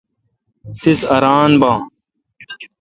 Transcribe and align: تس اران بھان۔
تس 0.81 0.99
اران 1.15 1.51
بھان۔ 1.61 1.77